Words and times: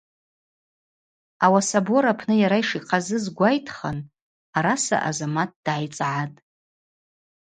Ауаса 1.45 1.77
абора 1.81 2.09
апны 2.13 2.35
йара 2.39 2.57
йшихъазыз 2.61 3.25
гвы 3.35 3.45
айтхын, 3.51 3.97
араса 4.57 4.97
Азамат 5.09 5.51
дгӏайцӏгӏатӏ. 5.55 6.37